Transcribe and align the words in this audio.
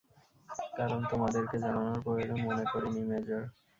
কারণ, 0.77 0.99
তোমাদেরকে 1.11 1.55
জানানোর 1.59 1.99
প্রয়োজন 2.05 2.37
মনে 2.43 2.65
করিনি, 2.65 3.01
মেজর। 3.09 3.41